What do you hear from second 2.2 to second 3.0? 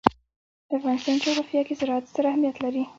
اهمیت لري.